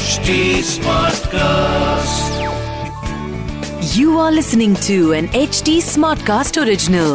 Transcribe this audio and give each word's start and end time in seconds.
HT 0.00 0.34
Smartcast. 0.66 2.36
You 3.94 4.18
are 4.18 4.30
listening 4.32 4.74
to 4.86 4.96
an 5.18 5.26
HT 5.40 5.74
Smartcast 5.88 6.58
original. 6.62 7.10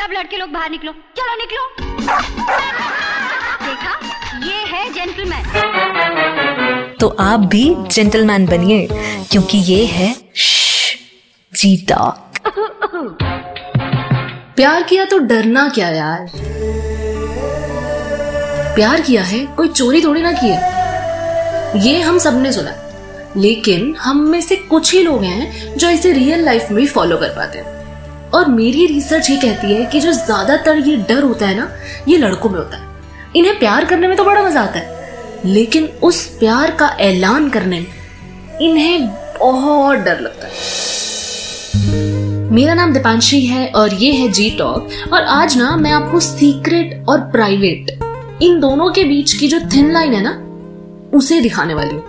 सब 0.00 0.12
लड़के 0.16 0.36
लोग 0.36 0.50
बाहर 0.52 0.70
निकलो। 0.70 0.92
चलो 1.18 1.36
निकलो। 1.40 1.62
देखा? 3.64 3.92
ये 4.46 4.58
है 4.72 4.82
जेंटलमैन 4.94 5.44
तो 7.00 7.08
आप 7.28 7.40
भी 7.54 7.64
जेंटलमैन 7.94 8.46
बनिए 8.46 8.80
क्योंकि 9.30 9.58
ये 9.72 9.84
है 9.96 10.14
जीता। 11.52 12.02
प्यार 14.56 14.82
किया 14.82 15.04
तो 15.10 15.18
डरना 15.32 15.68
क्या 15.74 15.88
यार? 15.88 16.20
प्यार 18.74 19.00
किया 19.00 19.22
है, 19.22 19.44
कोई 19.46 19.68
चोरी 19.68 20.02
थोड़ी 20.04 20.22
ना 20.22 20.32
की 20.32 20.48
है 20.48 21.80
ये 21.80 22.00
हम 22.00 22.18
सबने 22.18 22.52
सुना। 22.52 22.74
लेकिन 23.36 23.94
हम 23.96 24.20
में 24.20 24.40
से 24.40 24.56
कुछ 24.58 24.92
ही 24.92 25.02
लोग 25.02 25.24
हैं 25.24 25.76
जो 25.76 25.88
इसे 25.90 26.12
रियल 26.12 26.44
लाइफ 26.44 26.70
में 26.70 26.86
फॉलो 26.86 27.16
कर 27.16 27.28
पाते 27.28 27.58
हैं। 27.58 28.30
और 28.30 28.48
मेरी 28.48 28.86
रिसर्च 28.86 29.30
ये 29.30 29.36
कहती 29.36 29.74
है 29.74 29.84
कि 29.84 30.00
जो 30.00 30.12
ज़्यादातर 30.12 30.78
ये 30.78 30.96
डर 30.98 31.22
होता 31.22 31.46
है 31.46 31.56
ना, 31.56 31.70
ये 32.08 32.16
लड़कों 32.18 32.50
में 32.50 32.58
होता 32.58 32.76
है। 32.76 32.88
इन्हें 33.36 33.58
प्यार 33.58 33.84
करने 33.84 34.08
में 34.08 34.16
तो 34.16 34.24
बड़ा 34.24 34.42
मज़ा 34.42 34.60
आता 34.62 34.78
है, 34.78 34.98
लेकिन 35.44 35.86
उस 36.02 36.26
प्यार 36.38 36.70
का 36.70 36.88
ऐलान 37.00 37.48
करने 37.50 37.80
में 37.80 37.86
इन्हें 38.60 39.06
बहुत 39.38 39.98
डर 39.98 40.20
लगता 40.20 40.46
है। 40.46 40.52
मेरा 42.50 42.74
नाम 42.74 42.92
दीपांशी 42.92 43.40
है 43.46 43.66
और 43.70 43.94
ये 43.94 44.12
है 44.12 44.28
जी 44.30 44.50
टॉक 44.50 44.88
और 45.12 45.22
आज 45.22 45.56
ना 45.58 45.74
मैं 45.76 45.92
आपको 45.92 46.20
सीक्रेट 46.20 47.04
और 47.08 47.20
प्राइवेट 47.32 47.98
इन 48.42 48.60
दोनों 48.60 48.90
के 48.90 49.04
बीच 49.04 49.32
की 49.32 49.48
जो 49.48 49.58
थिन 49.72 49.92
लाइन 49.92 50.12
है 50.14 50.20
ना, 50.22 50.30
उसे 51.16 51.40
दिखाने 51.40 51.74
वाली 51.74 51.90
हूँ। 51.90 52.04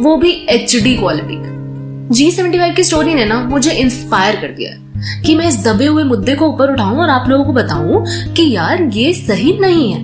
वो 0.00 0.16
भी 0.16 0.30
H 0.48 0.74
D 0.76 0.96
quality 0.96 1.38
G 2.10 2.30
seventy 2.30 2.58
five 2.58 2.74
की 2.74 2.84
स्टोरी 2.84 3.14
ने 3.14 3.24
ना 3.24 3.40
मुझे 3.40 3.72
इंस्पायर 3.72 4.36
कर 4.36 4.48
दिया 4.48 4.70
कि 5.22 5.34
मैं 5.34 5.48
इस 5.48 5.56
दबे 5.64 5.86
हुए 5.86 6.04
मुद्दे 6.04 6.34
को 6.34 6.46
ऊपर 6.46 6.72
उठाऊं 6.72 6.98
और 6.98 7.08
आप 7.08 7.28
लोगों 7.28 7.44
को 7.44 7.52
बताऊँ 7.52 8.04
कि 8.34 8.50
यार, 8.50 8.82
ये 8.82 9.12
सही 9.12 9.58
नहीं 9.60 9.92
है। 9.92 10.00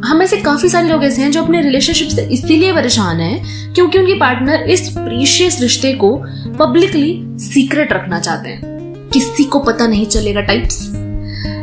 हम 0.00 0.16
में 0.16 0.26
से 0.26 0.36
काफ़ी 0.36 0.68
सारे 0.68 0.88
लोग 0.88 1.04
ऐसे 1.04 1.22
हैं 1.22 1.30
जो 1.30 1.42
अपने 1.42 1.60
रिलेशनशिप 1.60 2.08
से 2.08 2.22
इसीलिए 2.26 2.72
परेशान 2.72 3.20
हैं 3.20 3.74
क्योंकि 3.74 3.98
उनकी 3.98 4.14
पार्टनर 4.14 4.62
इस 4.70 4.88
प्रीशियस 4.88 5.60
रिश्ते 5.60 5.92
को 5.94 6.16
पब्लिकली 6.58 7.38
सीक्रेट 7.44 7.92
रखना 7.92 8.20
चाहते 8.20 8.48
हैं। 8.48 9.10
किसी 9.12 9.44
को 9.44 9.58
पता 9.58 9.86
नहीं 9.86 10.06
चलेगा 10.06 10.40
टाइप्स 10.40 10.84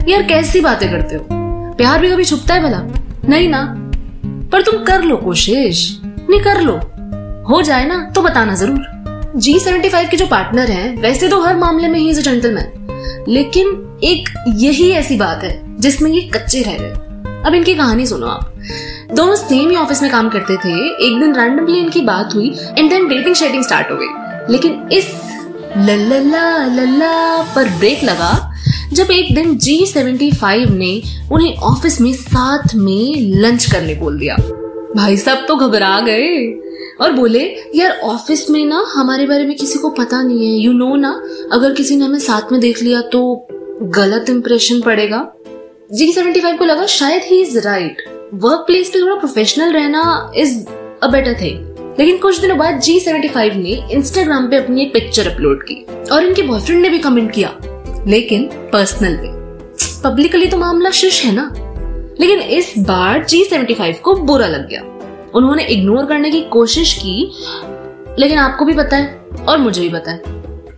यार, 0.09 0.23
कैसी 0.23 0.61
बातें 0.61 0.89
करते 0.91 1.15
हो? 1.15 1.25
प्यार 1.77 2.01
भी 2.01 2.09
कभी 2.09 2.25
छुपता 2.25 2.53
है 2.53 2.63
भला? 2.63 2.83
नहीं 3.29 3.49
ना। 3.49 3.75
पर 4.51 4.61
तुम 4.61 4.83
कर 4.83 5.01
लो 5.01 5.17
कोशिश। 5.17 6.01
नहीं 6.03 6.41
कर 6.41 6.61
लो। 6.61 6.73
हो 7.49 7.61
जाए 7.61 7.85
ना 7.85 8.11
तो 8.15 8.21
बताना 8.21 8.55
ज़रूर। 8.55 9.33
जी 9.35 9.59
सेवेंटी 9.59 9.89
फाइव 9.89 10.07
के 10.11 10.17
जो 10.17 10.27
पार्टनर 10.27 10.71
हैं, 10.71 11.01
वैसे 11.01 11.27
तो 11.27 11.41
हर 11.41 11.57
मामले 11.57 11.87
में 11.87 11.99
ही 11.99 12.09
इज़ 12.09 12.21
जेंटलमैन 12.21 13.25
लेकिन 13.29 13.99
एक 14.03 14.29
यही 14.47 14.89
ऐसी 14.89 15.17
बात 15.17 15.43
है, 15.43 15.79
जिसमें 15.79 16.11
ये 16.11 16.21
कच्चे 16.21 16.61
रह 16.61 16.77
गए। 16.77 16.93
अब 17.45 17.53
इनकी 17.55 17.75
कहानी 17.75 18.05
सुनो 18.05 18.27
आप। 18.27 18.53
दोनों 19.13 19.35
सेम 19.35 19.69
ही 19.69 19.75
ऑफ़िस 19.75 20.01
में 20.01 20.11
काम 20.11 20.29
करते 20.29 20.55
थे। 20.55 20.73
एक 21.07 21.19
दिन 21.19 21.35
रैंडमली 21.35 21.79
इनकी 21.79 22.01
बात 22.01 22.35
हुई 22.35 22.55
एंड 22.77 22.89
देन 22.89 23.07
डेटिंग 23.07 23.35
शेटिंग 23.35 23.63
स्टार्ट 23.63 23.91
हो 23.91 23.95
गई। 23.95 24.07
लेकिन 24.53 24.89
इस 24.91 25.09
लल्ला 25.77 26.65
लल्ला 26.65 27.41
पर 27.55 27.69
ब्रेक 27.69 28.03
लगा 28.03 28.50
जब 28.93 29.11
एक 29.11 29.35
दिन 29.35 29.57
जी 29.57 29.85
सेवेंटी 29.85 30.31
फाइव 30.31 30.71
ने 30.71 31.01
उन्हें 31.31 31.55
ऑफ़िस 31.55 32.01
में 32.01 32.13
साथ 32.13 32.75
में 32.75 33.31
लंच 33.41 33.65
करने 33.71 33.93
बोल 33.95 34.19
दिया। 34.19 34.35
भाई 34.95 35.17
साहब 35.17 35.45
तो 35.47 35.55
घबरा 35.55 35.99
गए 35.99 36.45
और 37.01 37.11
बोले, 37.11 37.43
यार, 37.75 37.91
ऑफ़िस 37.91 38.49
में 38.49 38.65
ना 38.65 38.85
हमारे 38.87 39.27
बारे 39.27 39.45
में 39.45 39.55
किसी 39.57 39.79
को 39.79 39.89
पता 39.89 40.21
नहीं 40.21 40.45
है। 40.45 40.59
यू 40.59 40.71
you 40.71 40.79
नो 40.79 40.85
know 40.85 40.99
ना, 40.99 41.23
अगर 41.51 41.73
किसी 41.73 41.95
ने 41.95 42.05
हमें 42.05 42.19
साथ 42.19 42.51
में 42.51 42.61
देख 42.61 42.81
लिया 42.83 43.01
तो 43.01 43.47
गलत 43.83 44.29
इंप्रेशन 44.29 44.81
पड़ेगा। 44.81 45.33
जी 45.93 46.11
सेवेंटी 46.11 46.39
फाइव 46.39 46.57
को 46.57 46.65
लगा, 46.65 46.85
शायद 46.85 47.21
ही 47.23 47.41
इज़ 47.41 47.59
राइट 47.59 48.03
वर्क 48.33 48.59
प्लेस 48.59 48.89
पे 48.89 49.01
थोड़ा 49.01 49.15
प्रोफेशनल 49.15 49.73
रहना 49.73 50.31
इज़ 50.35 50.65
अ 51.03 51.07
बेटर 51.07 51.33
थिंग 51.33 51.99
लेकिन 51.99 52.17
कुछ 52.17 52.39
दिनों 52.39 52.57
बाद 52.57 52.79
जी 52.79 52.99
सेवेंटी 52.99 53.27
फाइव 53.27 53.55
ने 53.55 53.81
इंस्टाग्राम 53.91 54.49
पे 54.49 54.57
अपनी 54.57 54.81
एक 54.81 54.93
पिक्चर 54.93 55.27
अपलोड 55.27 55.63
की 55.63 55.85
और 56.11 56.25
इनके 56.25 56.41
बॉयफ्रेंड 56.41 56.81
ने 56.81 56.89
भी 56.89 56.99
कमेंट 56.99 57.31
किया। 57.31 57.57
लेकिन 58.07 58.49
पर्सनल 58.73 59.15
पे 59.15 59.39
पब्लिकली 60.03 60.47
तो 60.47 60.57
मामला 60.57 60.89
शिश 60.89 61.23
है 61.25 61.31
ना? 61.35 61.51
लेकिन 62.19 62.39
इस 62.39 62.73
बार 62.77 63.23
जी 63.25 63.43
सेवेंटी 63.43 63.73
फाइव 63.73 63.99
को 64.03 64.15
बुरा 64.15 64.47
लग 64.47 64.67
गया। 64.69 64.81
उन्होंने 65.35 65.63
इग्नोर 65.63 66.05
करने 66.05 66.31
की 66.31 66.41
कोशिश 66.41 66.93
की, 66.93 67.31
लेकिन 68.19 68.37
आपको 68.37 68.65
भी 68.65 68.73
पता 68.73 68.97
है, 68.97 69.19
और 69.47 69.57
मुझे 69.57 69.81
भी 69.81 69.89
पता 69.89 70.11
है, 70.11 70.21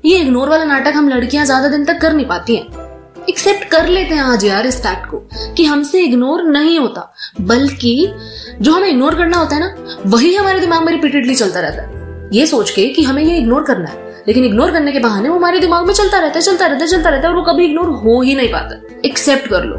ये 0.05 0.17
इग्नोर 0.17 0.49
वाला 0.49 0.65
नाटक 0.65 0.93
हम 0.95 1.09
लड़कियाँ 1.09 1.45
ज़्यादा 1.45 1.67
दिन 1.67 1.85
तक 1.85 2.01
कर 2.01 2.13
नहीं 2.13 2.25
पाती 2.25 2.55
हैं। 2.55 3.25
एक्सेप्ट 3.29 3.63
कर 3.63 3.87
लेते 3.87 4.15
हैं 4.15 4.21
आज 4.21 4.45
यार 4.45 4.65
इस 4.65 4.81
फैक्ट 4.81 5.09
को, 5.11 5.17
कि 5.57 5.65
हमसे 5.65 6.01
इग्नोर 6.01 6.43
नहीं 6.43 6.79
होता, 6.79 7.13
बल्कि 7.41 8.13
जो 8.61 8.73
हमें 8.73 8.89
इग्नोर 8.89 9.15
करना 9.15 9.37
होता 9.37 9.55
है 9.55 9.61
ना, 9.61 9.75
वही 10.05 10.35
हमारे 10.35 10.59
दिमाग 10.59 10.83
में 10.83 10.91
रिपीटेडली 10.93 11.35
चलता 11.35 11.59
रहता 11.59 11.81
है। 11.81 12.02
ये 12.33 12.47
सोच 12.47 12.69
के 12.69 12.87
कि 12.87 13.03
हमें 13.03 13.23
ये 13.23 13.37
इग्नोर 13.37 13.63
करना 13.63 13.89
है। 13.89 14.23
लेकिन 14.27 14.45
इग्नोर 14.45 14.71
करने 14.71 14.91
के 14.91 14.99
बहाने 14.99 15.29
वो 15.29 15.35
हमारे 15.35 15.59
दिमाग 15.59 15.87
में 15.87 15.93
चलता 15.93 16.19
रहता 16.19 16.35
है, 16.35 16.41
चलता 16.41 16.65
रहता 16.65 16.85
है, 16.85 16.91
चलता 16.91 17.09
रहता 17.09 17.27
है 17.27 17.33
और 17.33 17.39
वो 17.39 17.53
कभी 17.53 17.65
इग्नोर 17.65 17.85
हो 17.85 18.21
ही 18.21 18.35
नहीं 18.35 18.49
पाता। 18.49 18.99
एक्सेप्ट 19.05 19.47
कर 19.47 19.63
लो। 19.63 19.75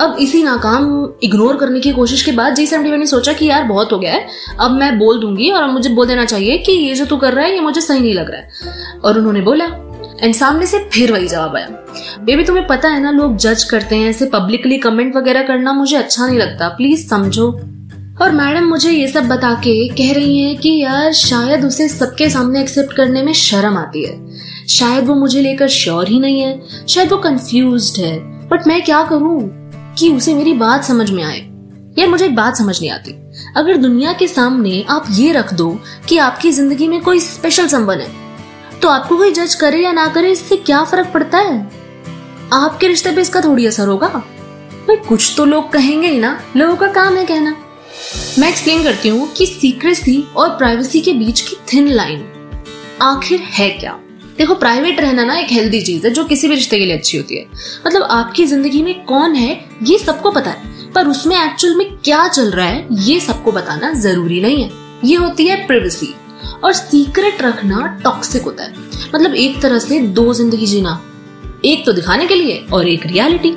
अब 0.00 0.16
इसी 0.20 0.42
नाकाम 0.42 1.12
इग्नोर 1.22 1.56
करने 1.56 1.80
की 1.80 1.92
कोशिश 1.92 2.22
के 2.22 2.32
बाद 2.32 2.54
जी 2.54 2.66
सेवेंटी 2.66 2.96
ने 2.96 3.06
सोचा 3.06 3.32
कि 3.32 3.46
यार 3.46 3.64
बहुत 3.64 3.92
हो 3.92 3.98
गया 3.98 4.12
है, 4.12 4.26
अब 4.60 4.70
मैं 4.70 4.98
बोल 4.98 5.20
दूँगी 5.20 5.50
और 5.50 5.66
मुझे 5.66 5.90
बोल 5.90 6.06
देना 6.06 6.24
चाहिए 6.24 6.58
कि 6.58 6.72
ये 6.72 6.94
जो 6.94 7.04
तू 7.04 7.16
कर 7.16 7.32
रहा 7.32 7.44
है, 7.44 7.54
ये 7.54 7.60
मुझे 7.60 7.80
सही 7.80 8.00
नहीं 8.00 8.14
लग 8.14 8.30
रहा 8.30 8.40
है। 8.40 8.48
और 9.04 9.18
उन्होंने 9.18 9.40
बोला 9.40 9.64
एंड 10.22 10.34
सामने 10.34 10.66
से 10.66 10.78
फिर 10.78 11.12
वही 11.12 11.28
जवाब 11.28 11.56
आया। 11.56 11.68
बेबी 12.20 12.44
तुम्हें 12.44 12.66
पता 12.66 12.88
है 12.88 13.00
ना, 13.00 13.10
लोग 13.10 13.36
जज 13.36 13.64
करते 13.64 13.96
हैं, 13.96 14.10
ऐसे 14.10 14.26
पब्लिकली 14.26 14.78
कमेंट 14.78 15.16
वगैरह 15.16 15.42
करना 15.42 15.72
मुझे 15.72 15.96
अच्छा 15.96 16.26
नहीं 16.26 16.38
लगता। 16.38 16.68
प्लीज़ 16.68 17.08
समझो। 17.08 17.60
और 18.16 18.32
मैडम 18.32 18.64
मुझे 18.64 18.90
ये 18.90 19.08
सब 19.08 19.26
बता 19.28 19.52
के 19.54 19.72
कह 19.88 20.12
रही 20.14 20.38
हैं 20.38 20.56
कि 20.58 20.70
यार, 20.76 21.12
शायद 21.12 21.64
उसे 21.64 21.88
सबके 21.88 22.28
सामने 22.30 22.60
एक्सेप्ट 22.60 22.92
करने 22.92 23.22
में 23.22 23.32
शर्म 23.32 23.76
आती 23.78 24.04
है। 24.04 24.66
शायद 24.68 25.06
वो 25.06 25.14
मुझे 25.14 25.40
लेकर 25.40 25.68
श्योर 25.68 26.08
ही 26.08 26.20
नहीं 26.20 26.40
है। 26.40 26.86
शायद 26.88 27.12
वो 27.12 27.18
कंफ्यूज 27.18 27.92
है। 27.98 28.16
बट 28.48 28.66
मैं 28.66 28.80
क्या 28.84 29.02
करूँ 29.02 29.40
कि 29.98 30.10
उसे 30.12 30.34
मेरी 30.34 30.52
बात 30.54 30.84
समझ 30.84 31.10
में 31.10 31.22
आए? 31.24 31.38
यार, 31.98 32.08
मुझे 32.08 32.24
एक 32.24 32.34
बात 32.36 32.56
समझ 32.56 32.80
नहीं 32.80 32.90
आती। 32.90 33.12
अगर 33.56 33.76
दुनिया 33.76 34.12
के 34.12 34.28
सामने 34.28 34.84
आप 34.90 35.06
ये 35.10 35.32
रख 35.32 35.52
दो 35.54 35.68
कि 36.08 36.18
आपकी 36.18 36.50
ज़िंदगी 36.52 36.88
में 36.88 37.00
कोई 37.00 37.20
स्पेशल 37.20 37.66
संबंध 37.68 38.00
है 38.00 38.24
तो 38.82 38.88
आपको 38.88 39.16
कोई 39.16 39.32
जज 39.32 39.54
करे 39.54 39.82
या 39.82 39.92
ना 39.92 40.06
करे, 40.06 40.30
इससे 40.32 40.56
क्या 40.56 40.82
फ़र्क 40.84 41.10
पड़ता 41.14 41.38
है? 41.38 41.60
आपके 42.52 42.88
रिश्ते 42.88 43.12
पे 43.12 43.20
इसका 43.20 43.40
थोड़ी 43.40 43.66
असर 43.66 43.88
होगा। 43.88 44.08
भाई, 44.08 44.96
कुछ 44.98 45.32
तो 45.36 45.44
लोग 45.44 45.70
कहेंगे 45.72 46.08
ही 46.08 46.18
ना। 46.18 46.38
लोगों 46.56 46.76
का 46.76 46.86
काम 46.92 47.16
है 47.16 47.24
कहना। 47.26 47.56
मैं 48.38 48.48
एक्सप्लेन 48.48 48.82
करती 48.82 49.08
हूँ 49.08 49.28
कि 49.34 49.46
सीक्रेसी 49.46 50.20
और 50.36 50.48
प्राइवेसी 50.48 51.00
के 51.00 51.12
बीच 51.12 51.40
की 51.40 51.56
थिन 51.72 51.88
लाइन 51.88 52.24
आखिर 53.02 53.40
है 53.40 53.68
क्या? 53.70 53.92
देखो 54.38 54.54
प्राइवेट 54.54 55.00
रहना 55.00 55.24
ना 55.24 55.38
एक 55.38 55.50
हेल्दी 55.50 55.80
चीज़ 55.80 56.06
है 56.06 56.12
जो 56.12 56.24
किसी 56.24 56.48
भी 56.48 56.54
रिश्ते 56.54 56.78
के 56.78 56.84
लिए 56.84 56.96
अच्छी 56.96 57.16
होती 57.16 57.36
है। 57.36 57.46
मतलब 57.86 58.02
आपकी 58.02 58.46
ज़िंदगी 58.46 58.82
में 58.82 59.04
कौन 59.04 59.34
है, 59.34 59.68
ये 59.82 59.98
सबको 59.98 60.30
पता 60.30 60.50
है। 60.50 60.74
पर 60.92 61.08
उसमें 61.08 61.36
एक्चुअल 61.36 61.74
में 61.76 61.96
क्या 61.96 62.26
चल 62.28 62.50
रहा 62.50 62.66
है, 62.66 62.86
ये 62.92 63.18
सबको 63.20 63.52
बताना 63.52 63.92
ज़रूरी 63.94 64.40
नहीं 64.40 64.62
है। 64.62 64.70
ये 65.04 65.16
होती 65.16 65.46
है 65.46 65.66
प्राइवेसी 65.66 66.14
और 66.64 66.72
सीक्रेट 66.72 67.42
रखना 67.42 67.86
टॉक्सिक 68.04 68.42
होता 68.42 68.64
है। 68.64 68.74
मतलब 69.14 69.34
एक 69.34 69.60
तरह 69.62 69.78
से 69.78 70.00
दो 70.00 70.32
ज़िंदगी 70.34 70.66
जीना, 70.66 71.00
एक 71.64 71.84
तो 71.86 71.92
दिखाने 71.92 72.26
के 72.26 72.34
लिए 72.34 72.66
और 72.72 72.88
एक 72.88 73.06
रियलिटी 73.06 73.56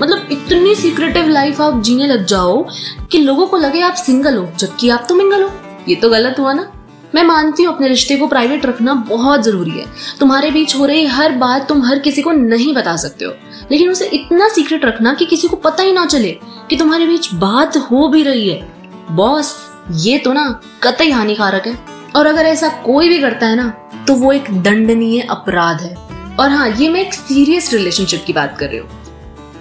मतलब 0.00 0.28
इतनी 0.32 0.74
सीक्रेटिव 0.74 1.28
लाइफ 1.28 1.60
आप 1.60 1.82
जीने 1.82 2.06
लग 2.06 2.24
जाओ 2.24 2.66
कि 3.12 3.18
लोगों 3.18 3.46
को 3.46 3.56
लगे 3.56 3.80
आप 3.80 3.94
सिंगल 3.94 4.36
हो, 4.36 4.48
जबकि 4.58 4.88
आप 4.88 5.06
तो 5.08 5.14
मिंगल 5.14 5.42
हो। 5.42 5.50
ये 5.88 5.94
तो 5.94 6.10
गलत 6.10 6.38
हुआ 6.38 6.52
ना। 6.52 6.72
मैं 7.14 7.22
मानती 7.24 7.62
हूँ 7.62 7.74
अपने 7.74 7.88
रिश्ते 7.88 8.16
को 8.16 8.26
प्राइवेट 8.26 8.66
रखना 8.66 8.94
बहुत 9.08 9.42
ज़रूरी 9.42 9.70
है। 9.70 9.84
तुम्हारे 10.20 10.50
बीच 10.50 10.74
हो 10.76 10.86
रही 10.86 11.04
हर 11.06 11.32
बात 11.32 11.68
तुम 11.68 11.82
हर 11.82 11.98
किसी 11.98 12.22
को 12.22 12.32
नहीं 12.32 12.74
बता 12.74 12.96
सकते 12.96 13.24
हो। 13.24 13.32
लेकिन 13.70 13.90
उसे 13.90 14.06
इतना 14.06 14.48
सीक्रेट 14.48 14.84
रखना 14.84 15.12
कि 15.14 15.26
किसी 15.26 15.48
को 15.48 15.56
पता 15.56 15.82
ही 15.82 15.92
ना 15.92 16.04
चले 16.06 16.30
कि 16.70 16.76
तुम्हारे 16.76 17.06
बीच 17.06 17.32
बात 17.34 17.76
हो 17.90 18.08
भी 18.08 18.22
रही 18.22 18.48
है। 18.48 18.60
बॉस 19.10 19.54
ये 19.96 20.18
तो 20.18 20.32
ना 20.32 20.48
कतई 20.82 21.10
हानिकारक 21.10 21.66
है। 21.66 21.78
और 22.16 22.26
अगर 22.26 22.46
ऐसा 22.46 22.68
कोई 22.84 23.08
भी 23.08 23.18
करता 23.20 23.46
है 23.46 23.56
ना 23.56 23.68
तो 24.08 24.14
वो 24.14 24.32
एक 24.32 24.50
दंडनीय 24.62 25.20
अपराध 25.20 25.80
है। 25.80 25.94
और 26.40 26.50
हाँ 26.50 26.68
ये 26.70 26.88
मैं 26.88 27.00
एक 27.00 27.14
सीरियस 27.14 27.72
रिलेशनशिप 27.72 28.24
की 28.26 28.32
बात 28.32 28.56
कर 28.58 28.68
रही 28.68 28.78
हूँ। 28.78 28.97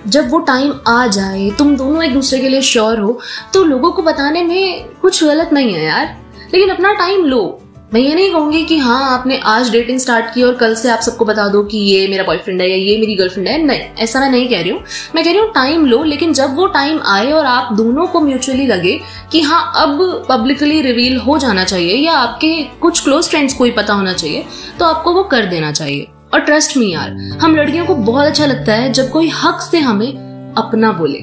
जब 0.07 0.29
वो 0.31 0.39
टाइम 0.39 0.73
आ 0.87 1.05
जाए, 1.07 1.49
तुम 1.57 1.75
दोनों 1.77 2.03
एक 2.03 2.13
दूसरे 2.13 2.39
के 2.39 2.49
लिए 2.49 2.61
श्योर 2.63 2.99
हो 2.99 3.19
तो 3.53 3.63
लोगों 3.63 3.91
को 3.91 4.01
बताने 4.01 4.43
में 4.43 4.89
कुछ 5.01 5.23
गलत 5.23 5.53
नहीं 5.53 5.73
है 5.73 5.85
यार। 5.85 6.17
लेकिन 6.53 6.69
अपना 6.69 6.93
टाइम 6.95 7.25
लो। 7.25 7.59
मैं 7.93 7.99
ये 8.01 8.15
नहीं 8.15 8.31
कहूँगी 8.31 8.63
कि 8.65 8.77
हाँ 8.77 9.03
आपने 9.09 9.37
आज 9.45 9.69
डेटिंग 9.71 9.99
स्टार्ट 9.99 10.33
की 10.33 10.41
और 10.43 10.55
कल 10.55 10.73
से 10.75 10.89
आप 10.89 10.99
सबको 10.99 11.25
बता 11.25 11.47
दो 11.47 11.61
कि 11.63 11.77
ये 11.77 12.07
मेरा 12.07 12.23
बॉयफ्रेंड 12.23 12.61
है 12.61 12.69
या 12.69 12.75
ये 12.75 12.97
मेरी 12.97 13.15
गर्लफ्रेंड 13.15 13.47
है। 13.47 13.57
नहीं, 13.57 13.79
ऐसा 13.99 14.19
मैं 14.19 14.29
नहीं 14.29 14.47
कह 14.49 14.61
रही 14.61 14.69
हूँ। 14.69 14.81
मैं 15.15 15.23
कह 15.23 15.31
रही 15.31 15.39
हूँ 15.39 15.51
टाइम 15.53 15.85
लो, 15.85 16.01
लेकिन 16.03 16.33
जब 16.33 16.55
वो 16.55 16.67
टाइम 16.67 16.99
आए 17.05 17.31
और 17.31 17.45
आप 17.45 17.71
दोनों 17.73 18.07
को 18.07 18.21
म्यूचुअली 18.21 18.67
लगे 18.67 18.99
कि 19.31 19.41
हाँ 19.41 19.61
अब 19.75 20.25
पब्लिकली 20.29 20.81
रिवील 20.81 21.17
हो 21.17 21.37
जाना 21.37 21.63
चाहिए 21.63 21.95
या 21.95 22.13
आपके 22.13 22.53
कुछ 22.81 23.03
क्लोज 23.03 23.29
फ्रेंड्स 23.29 23.53
को 23.53 23.63
ही 23.63 23.71
पता 23.71 23.93
होना 23.93 24.13
चाहिए 24.13 24.45
तो 24.79 24.85
आपको 24.85 25.13
वो 25.13 25.23
कर 25.23 25.45
देना 25.45 25.71
चाहिए। 25.71 26.07
और 26.33 26.39
ट्रस्ट 26.39 26.77
मी 26.77 26.91
यार, 26.93 27.11
हम 27.41 27.55
लड़कियों 27.55 27.85
को 27.85 27.95
बहुत 27.95 28.25
अच्छा 28.25 28.45
लगता 28.45 28.73
है 28.73 28.91
जब 28.93 29.09
कोई 29.09 29.29
हक 29.35 29.59
से 29.61 29.79
हमें 29.79 30.53
अपना 30.57 30.91
बोले, 30.91 31.19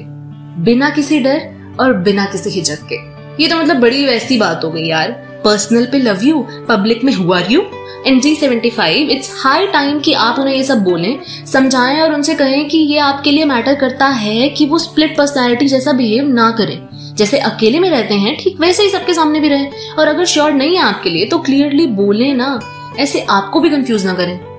बिना 0.63 0.89
किसी 0.89 1.19
डर 1.19 1.75
और 1.79 1.93
बिना 1.93 2.25
किसी 2.25 2.49
हिचक 2.49 2.87
के। 2.91 2.95
ये 3.43 3.49
तो 3.49 3.57
मतलब 3.57 3.75
बड़ी 3.75 4.05
वैसी 4.05 4.37
बात 4.37 4.63
हो 4.63 4.69
गई 4.71 4.85
यार। 4.85 5.11
पर्सनल 5.45 5.85
पे 5.85 5.99
लव 5.99 6.23
यू 6.23 6.45
पब्लिक 6.69 7.03
में 7.03 7.13
हुआ 7.13 7.39
you 7.39 7.61
in 8.07 8.19
G 8.19 8.35
seventy 8.35 8.69
five 8.69 9.09
it's 9.09 9.31
high 9.43 9.67
time 9.67 9.99
कि 9.99 10.13
आप 10.13 10.39
उन्हें 10.39 10.55
ये 10.55 10.63
सब 10.63 10.83
बोलें, 10.83 11.19
समझाएँ 11.45 11.99
और 12.01 12.13
उनसे 12.13 12.35
कहें 12.35 12.67
कि 12.69 12.77
ये 12.77 12.97
आपके 12.97 13.31
लिए 13.31 13.45
मैटर 13.45 13.75
करता 13.75 14.07
है 14.07 14.49
कि 14.49 14.65
वो 14.65 14.77
स्प्लिट 14.77 15.17
पर्सनैलिटी 15.17 15.67
जैसा 15.67 15.91
बिहेव 15.91 16.27
ना 16.27 16.49
करें। 16.51 16.79
जैसे 17.15 17.37
अकेले 17.39 17.79
में 17.79 17.89
रहते 17.89 18.13
हैं, 18.13 18.35
ठीक 18.37 18.59
वैसे 18.59 18.83
ही 18.83 18.89
सबके 18.89 19.13
सामने 19.13 19.39
भी 19.39 19.49
रहे। 19.49 19.69
और 19.99 20.07
अगर 20.07 20.25
श्योर 20.25 20.51
नहीं 20.51 20.75
है 20.75 20.83
आपके 20.83 21.09
लिए 21.09 21.25
तो 21.25 21.39
क्लियरली 21.39 21.87
बोले 21.87 22.33
ना। 22.33 22.59
ऐसे 22.99 23.25
आपको 23.29 23.59
भी 23.59 23.69
कंफ्यूज 23.69 24.05
ना 24.05 24.13
करें। 24.13 24.54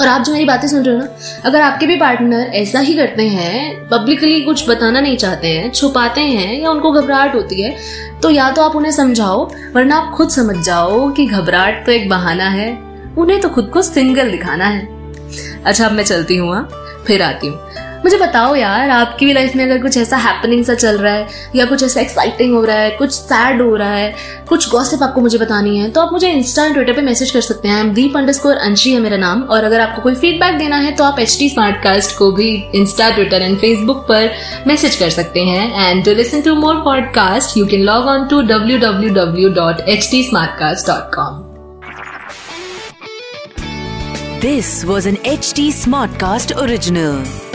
और 0.00 0.08
आप 0.08 0.22
जो 0.22 0.32
मेरी 0.32 0.44
बातें 0.44 0.66
सुन 0.68 0.82
रहे 0.82 0.94
हो 0.94 1.00
ना, 1.00 1.08
अगर 1.44 1.60
आपके 1.60 1.86
भी 1.86 1.96
पार्टनर 1.96 2.50
ऐसा 2.54 2.80
ही 2.80 2.94
करते 2.94 3.28
हैं 3.28 3.88
पब्लिकली 3.88 4.40
कुछ 4.40 4.68
बताना 4.68 5.00
नहीं 5.00 5.16
चाहते 5.16 5.48
हैं, 5.48 5.70
छुपाते 5.72 6.20
हैं, 6.20 6.60
या 6.60 6.70
उनको 6.70 6.92
घबराहट 6.92 7.34
होती 7.34 7.62
है 7.62 7.76
तो 8.22 8.30
या 8.30 8.50
तो 8.50 8.62
आप 8.62 8.76
उन्हें 8.76 8.92
समझाओ, 8.92 9.44
वरना 9.74 9.96
आप 9.96 10.14
खुद 10.14 10.28
समझ 10.28 10.56
जाओ 10.56 11.10
कि 11.10 11.26
घबराहट 11.26 11.84
तो 11.86 11.92
एक 11.92 12.08
बहाना 12.08 12.48
है। 12.48 12.70
उन्हें 13.18 13.40
तो 13.40 13.48
खुद 13.48 13.70
को 13.72 13.82
सिंगल 13.82 14.30
दिखाना 14.30 14.64
है। 14.64 14.86
अच्छा 15.64 15.86
अब 15.86 15.92
मैं 15.92 16.04
चलती 16.04 16.36
हूँ 16.36 16.54
हाँ? 16.54 16.68
फिर 17.06 17.22
आती 17.22 17.46
हूँ। 17.46 17.87
मुझे 18.08 18.18
बताओ 18.18 18.54
यार, 18.54 18.90
आपकी 18.90 19.26
भी 19.26 19.32
लाइफ 19.32 19.54
में 19.56 19.64
अगर 19.64 19.78
कुछ 19.78 19.96
ऐसा 19.98 20.16
हैपनिंग 20.16 20.64
सा 20.64 20.74
चल 20.74 20.98
रहा 20.98 21.12
है, 21.14 21.26
या 21.56 21.64
कुछ 21.66 21.82
ऐसा 21.84 22.00
एक्साइटिंग 22.00 22.54
हो 22.54 22.62
रहा 22.64 22.76
है, 22.76 22.90
कुछ 22.90 23.10
सैड 23.12 23.60
हो 23.62 23.74
रहा 23.76 23.94
है, 23.94 24.14
कुछ 24.48 24.68
गॉसिप 24.70 25.02
आपको 25.02 25.20
मुझे 25.20 25.38
बतानी 25.38 25.76
है 25.78 25.90
तो 25.90 26.00
आप 26.00 26.12
मुझे 26.12 26.30
इंस्टा 26.30 26.64
एंड 26.64 26.74
ट्विटर 26.74 26.92
पर 26.92 27.02
मैसेज 27.02 27.30
कर 27.30 27.40
सकते 27.40 27.68
हैं। 27.68 27.92
दीप 27.94 28.16
अंडर 28.16 28.32
स्कोर 28.32 28.56
अंशी 28.58 28.92
है 28.92 29.00
मेरा 29.00 29.16
नाम, 29.16 29.42
और 29.42 29.64
अगर 29.64 29.80
आपको 29.80 30.02
कोई 30.02 30.14
फीडबैक 30.14 30.56
देना 30.58 30.76
है 30.76 30.94
तो 30.96 31.04
आप 31.04 31.18
एच 31.20 31.36
टी 31.38 31.48
को 32.18 32.30
भी 32.32 32.48
इंस्टा 32.74 33.10
ट्विटर 33.10 33.42
एंड 33.42 33.58
फेसबुक 33.58 33.98
पर 34.08 34.30
मैसेज 34.66 34.96
कर 34.96 35.10
सकते 35.10 35.44
हैं। 35.44 35.88
And 35.88 36.04
to 36.04 36.14
listen 36.14 36.42
to 36.42 36.54
more 36.54 36.76
podcast 36.84 37.56
you 37.56 37.66
can 37.66 37.82
log 37.82 38.06
on 38.06 38.26
to 38.28 38.40
W 38.42 38.78
W 38.78 39.10
W 39.14 39.48
dot 39.54 39.80
H 39.88 40.08
T 40.10 40.22
dot 40.32 41.14
com 41.14 41.44
This 44.42 44.68
was 44.88 45.06
an 45.10 45.16
HT 45.28 45.62
Smartcast 45.76 46.56
original. 46.64 47.47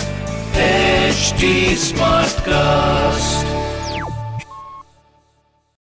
HD 0.54 1.76
Smartcast. 1.76 3.53